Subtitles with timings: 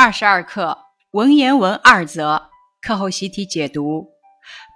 [0.00, 0.78] 二十二课
[1.10, 4.06] 文言文二则课后习题解读：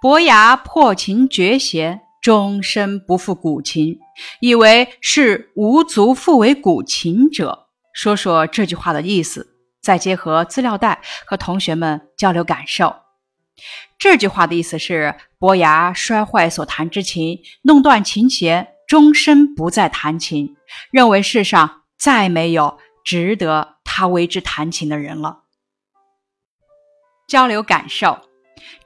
[0.01, 3.97] 伯牙破琴绝弦，终身不复古琴，
[4.41, 7.69] 以为是无足复为古琴者。
[7.93, 12.93] 说说这句话的意思，再结合资料袋和同学们交流感受。
[13.97, 20.57] 这句话的意思是：伯牙摔坏所弹之琴，弄断琴弦，终身不再弹琴，
[20.91, 23.73] 认为世上再没有值得。
[23.95, 25.43] 他为之弹琴的人了。
[27.27, 28.19] 交流感受，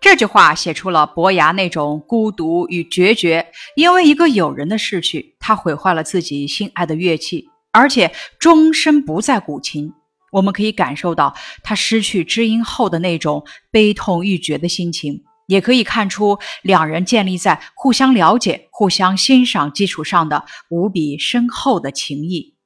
[0.02, 3.53] 这句话写出了伯牙那种孤独与决绝。
[3.77, 9.94] 因为一个友人的逝去，他毁坏了自己心爱的乐器，而且终身不再古琴。
[10.34, 22.56] 我们可以感受到他失去知音后的那种悲痛欲绝的心情，也可以看出两人建立在互相了解、互相欣赏基础上的无比深厚的情谊。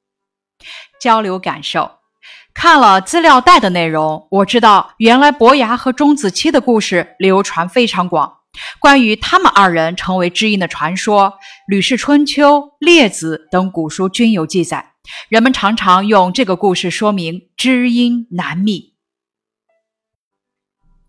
[1.00, 1.98] 交流感受。
[2.54, 8.40] 看了资料袋的内容，我知道原来伯牙和钟子期的故事流传非常广。
[8.78, 11.30] 关于他们二人成为知音的传说，
[11.66, 14.92] 《吕氏春秋》《列子》等古书均有记载。
[15.30, 18.92] 人们常常用这个故事说明知音难觅。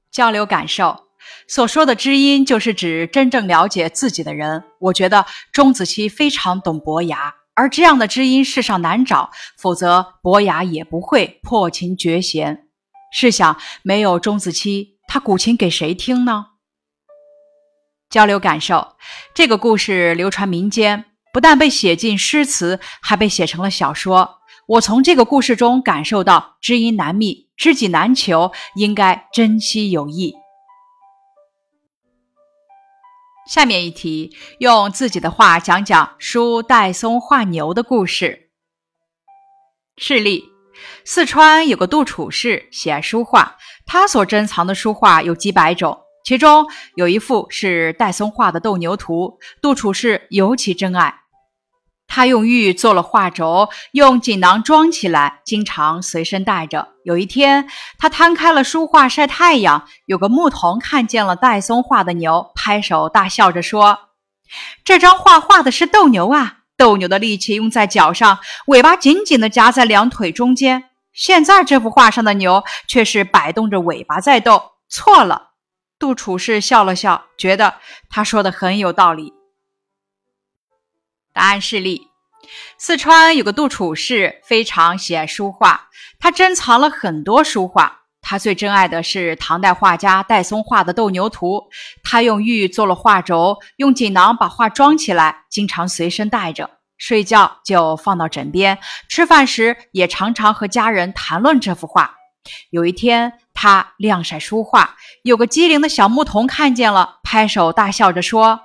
[0.09, 1.07] 交流感受，
[1.47, 4.63] 所说的知音就是指真正了解自己的人。
[4.79, 7.33] 我觉得钟子期非常懂伯牙。
[7.55, 12.67] 而这样的知音世上难找，否则伯牙也不会破琴绝弦。
[13.11, 16.47] 试想，没有钟子期，他古琴给谁听呢？
[18.09, 18.95] 交流感受，
[19.35, 24.39] 这个故事流传民间，不但被写进诗词，还被写成了小说。
[24.67, 30.33] 我从这个故事中感受到，知音难觅，知己难求，应该珍惜友谊。
[33.53, 38.49] 下面一题，用自己的话讲讲书戴嵩画牛的故事。
[39.95, 40.43] 示例：
[41.05, 51.13] 四川有个杜处士，喜爱书画，他所珍藏的书画有几百种，其中有一幅是戴嵩画的斗牛图，杜处士尤其珍爱。
[52.15, 56.89] 他用玉做了画轴，用锦囊装起来，经常随身带着。
[57.03, 63.97] 有一天，他摊开了书画晒太阳，有个牧童看见了戴嵩画的牛，拍手大笑着说
[64.85, 66.57] ：“这张画画的是斗牛啊！
[66.77, 68.37] 斗牛的力气用在脚上，
[68.67, 70.91] 尾巴紧紧地夹在两腿中间。
[71.13, 75.53] 现在这幅画上的牛却是摆动着尾巴在斗，错了。”
[75.97, 77.73] 杜处士笑了笑，觉得
[78.07, 79.33] 他说的很有道理。
[81.33, 82.09] 答案示例：
[82.77, 85.89] 四川有个杜处士，非常喜爱书画，
[86.19, 88.01] 他珍藏了很多书画。
[88.21, 91.57] 他最珍爱的是唐代画家戴嵩画的《斗牛图》，
[92.03, 96.69] 他用玉做了画轴，用锦囊把画装起来，经常随身带着。
[96.97, 98.77] 睡觉就放到枕边，
[99.09, 102.15] 吃饭时也常常和家人谈论这幅画。
[102.69, 108.61] 有一天，他晾晒书画，有个机灵的小牧童看见了，拍手大笑着说。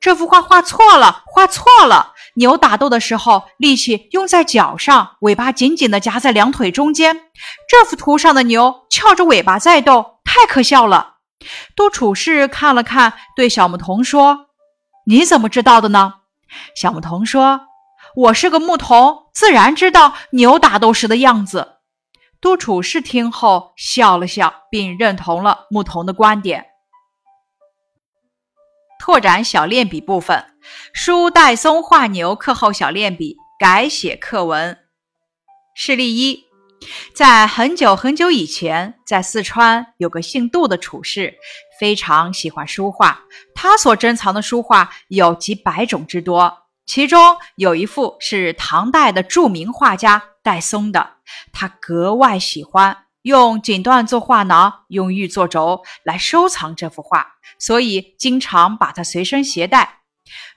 [0.00, 2.12] 这幅画画错了，画错了。
[2.34, 7.16] 牛打斗的时候，力气用在脚上，尾巴紧紧地夹在两腿中间。
[7.68, 11.16] 这幅图上的牛翘着尾巴在斗，太可笑了。
[11.74, 14.46] 杜处士看了看，对小牧童说
[15.06, 16.14] ：“你怎么知道的呢？”
[16.76, 17.62] 小牧童说
[18.14, 21.78] ：“我是个牧童，自然知道牛打斗时的样子。”
[22.40, 26.66] 杜处士听后笑了笑，并认同了牧童的观点。
[28.98, 30.44] 拓展小练笔部分，
[30.92, 34.76] 书戴嵩画牛课后小练笔改写课文。
[35.74, 36.44] 示例一：
[37.14, 41.34] 在很久很久以前，在四川有个姓杜的处士，
[41.78, 43.22] 非常喜欢书画。
[43.54, 51.14] 他所珍藏的书画有几百种之多，其中有一幅是唐代的著名画家戴嵩的，
[51.52, 53.04] 他格外喜欢。
[53.22, 57.26] 用锦缎做画囊，用玉做轴来收藏这幅画，
[57.58, 59.96] 所以经常把它随身携带。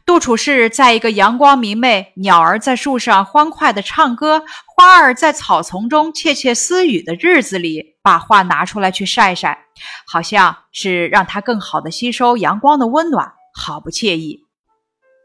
[0.06, 4.44] 杜处士在一个阳光明媚、鸟儿在树上欢快地唱歌、
[4.76, 9.66] 花儿在草丛中窃窃私语的日子里，把画拿出来去晒晒，
[10.06, 14.46] 好像是让它更好地吸收阳光的温暖，好不惬意。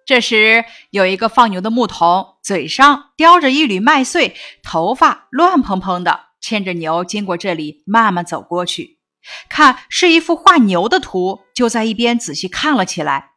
[0.05, 6.26] 这时，有一个放牛的牧童，嘴上叼着一缕麦穗，头发乱蓬蓬的。
[6.47, 9.01] 牵着牛经过这里，慢慢走过去，
[9.49, 13.31] 看是一幅画牛的图，就在一边仔细看了起来。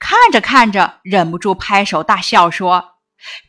[0.00, 2.94] 看着看着，忍不住拍手大笑，说：“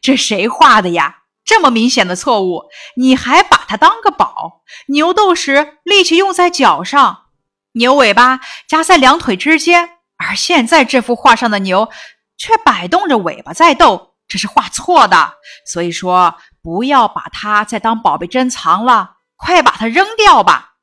[0.04, 1.24] 这谁画的呀？
[1.44, 2.66] 这么明显的错误，
[2.98, 4.62] 你还把它当个宝？
[4.90, 7.24] 牛斗时力气用在脚上，
[7.72, 11.90] 牛尾巴夹在两腿之间，而现在这幅画上的牛
[12.38, 15.34] 却摆动着尾巴在斗，这是画错的。
[15.66, 19.15] 所以说。”不要把它再当宝贝珍藏了。
[19.39, 20.74] 快把它扔掉吧！”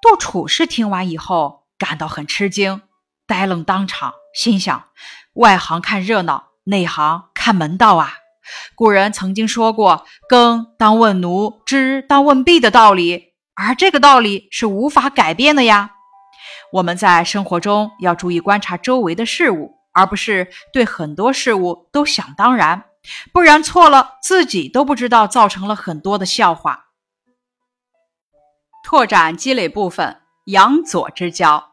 [0.00, 2.80] 杜楚氏听完以后，感到很吃惊，
[3.26, 4.84] 呆愣当场，心想
[5.36, 8.14] ：“外行看热闹，内行看门道啊！
[8.74, 15.90] 古人曾经说过‘耕当问奴，织当问婢’的道理，而这个道理是无法改变的呀。
[16.72, 22.84] 我们在生活中要注意观察周围的事物，而不是对很多事物都想当然，
[23.32, 26.86] 不然错了，自己都不知道，造成了很多的笑话。”
[28.84, 31.72] 拓展积累部分：杨左之交。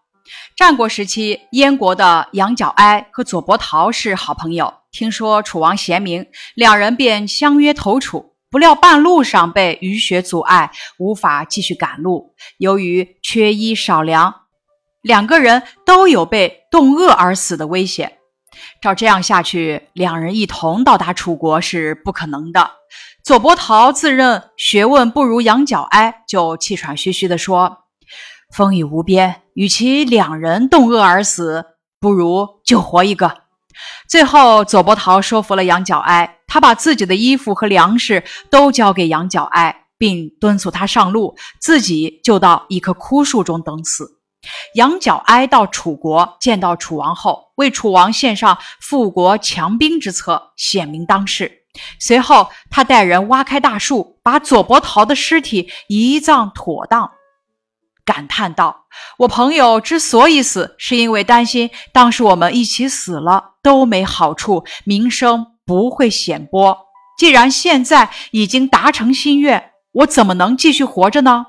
[0.55, 4.75] 战国时期，燕国的杨角哀和左伯桃是好朋友。
[4.91, 8.35] 听说楚王贤明，两人便相约投楚。
[8.49, 12.35] 不料半路上被雨雪阻碍，无法继续赶路。
[12.57, 14.41] 由于缺衣少粮，
[15.01, 18.19] 两个人都有被冻饿而死的危险。
[18.81, 22.71] 照这样下去，两人一同到达楚国是不可能的。
[23.23, 27.85] 左伯桃自认学问不如杨角哀，就气喘吁吁地说
[28.53, 31.65] ：“风雨无边，与其两人冻饿而死，
[31.99, 33.37] 不如救活一个。”
[34.09, 44.20] 最后，左伯桃说服了杨角哀，他把自己的衣服和粮食都交给杨角哀，并敦促他上路，自己就到一棵枯树中等死。
[44.75, 51.59] 杨角哀到楚国见到楚王后，为楚王献上富国强兵之策，显明当世。
[51.99, 57.11] 随后，他带人挖开大树，把左伯桃的尸体移葬妥当，
[58.03, 58.87] 感叹道
[59.19, 66.77] ：“我朋友之所以死，是因为担心当时我们一起死了都没好处，名声不会显播。
[67.17, 71.45] 既然现在已经达成心愿，我怎么能继续活着呢？”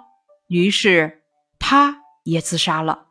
[0.49, 1.23] 于是，
[1.59, 3.07] 他也自杀了。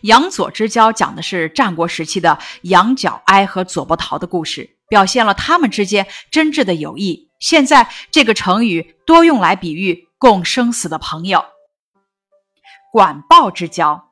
[0.00, 4.78] 杨左之交讲的是战国时期的杨角哀和左伯桃的故事。
[4.88, 7.28] 表现了他们之间真挚的友谊。
[7.38, 11.44] 现在这个成语多用来比喻共生死的朋友。
[12.90, 14.08] 管鲍之交。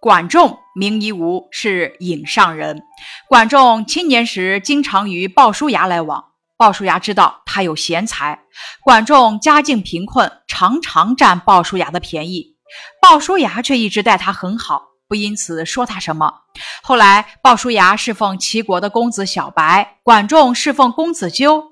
[0.00, 2.82] 管仲名夷吾，是颍上人。
[3.28, 6.31] 管仲青年时经常与鲍叔牙来往。
[6.62, 8.38] 鲍叔牙知道他有贤才，
[8.84, 12.54] 管仲家境贫困，常常占鲍叔牙的便宜。
[13.00, 14.84] 鲍叔牙却一直待他很好。
[15.08, 16.32] 不因此说他什么。
[16.84, 21.64] 后来，鲍叔牙侍奉齐国的公子小白，管仲侍奉公子纠。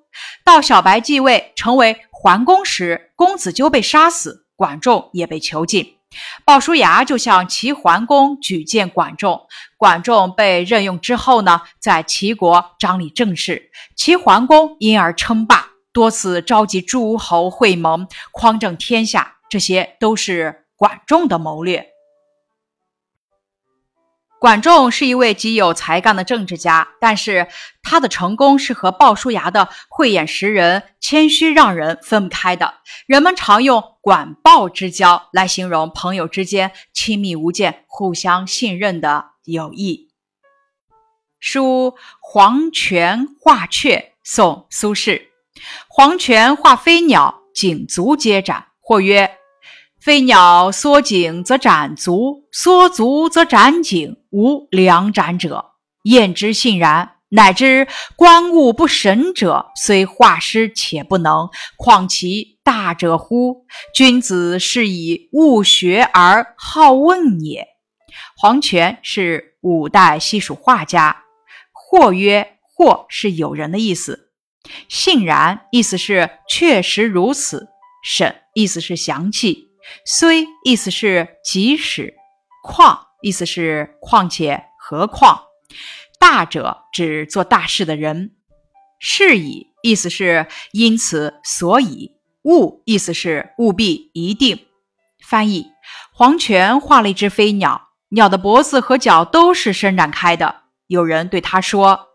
[0.45, 6.00] 到小白继位成为桓公时，公子纠被杀死，管仲也被囚禁。
[6.45, 9.47] 鲍叔牙就向齐桓公举荐管仲。
[9.77, 13.71] 管仲被任用之后呢，在齐国掌理政事。
[13.97, 19.37] 齐桓公因而称霸，多次召集诸侯会盟，匡正天下。
[19.49, 21.90] 这些都是管仲的谋略。
[24.41, 27.47] 管仲是一位极有才干的政治家，但是
[27.83, 32.77] 他的成功是和鲍叔牙的慧眼识人、谦虚让人分不开的。
[33.07, 40.09] 人们常用“管鲍之交”来形容朋友之间亲密无间、互相信任的友谊。
[41.39, 45.21] 书黄泉画雀，宋苏轼。
[45.87, 49.40] 黄泉画飞鸟，颈足皆展，或曰。
[50.01, 55.73] 飞鸟缩颈则展足，缩足则展颈，无两展者。
[56.05, 57.17] 验之信然。
[57.33, 57.87] 乃知
[58.17, 63.67] 观物不审者，虽画师且不能，况其大者乎？
[63.95, 67.69] 君子是以物学而好问也。
[68.37, 71.25] 黄泉是五代西蜀画家。
[71.73, 74.31] 或曰：“或是有人的意思。
[74.89, 77.69] 信然意思是确实如此。
[78.03, 79.70] 审意思是详细。
[80.05, 82.15] 虽意思是即使，
[82.63, 85.43] 况意思是况且何况，
[86.19, 88.33] 大者指做大事的人，
[88.99, 92.13] 是以意思是因此所以，
[92.45, 94.67] 务意思是务必一定。
[95.23, 95.67] 翻译：
[96.13, 100.63] 黄泉画了一只飞鸟，鸟的脖子和脚都是伸展开的。
[100.87, 102.09] 有人对他说：“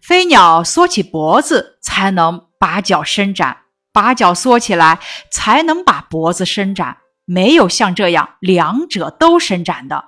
[0.00, 3.56] 飞鸟缩起脖子才能把脚伸展。”
[3.96, 4.98] 把脚缩起来，
[5.30, 6.98] 才能把脖子伸展。
[7.24, 10.04] 没有像这样两者都伸展的。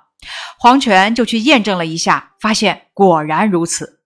[0.59, 4.01] 黄泉就去验证了一下，发现果然如此。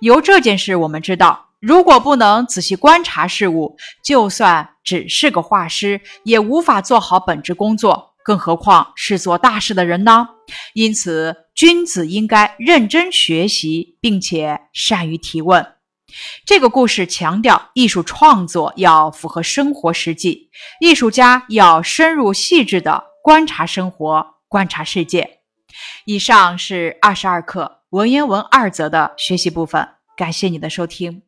[0.00, 10.30] 由这件事，我们知道，如果不能仔细观察事物，就算只是个画师，也无法做好本职工作，更何况是做大事的人呢？
[10.74, 15.64] 因此，君子应该认真学习，并且善于提问。
[16.44, 20.50] 这个故事强调，艺术创作要符合生活实际，
[20.80, 25.40] 艺术家要深入细致的观察生活、观察世界。
[26.06, 29.86] 以上是二十二课文言文二则的学习部分，
[30.16, 31.22] 感谢你的收听。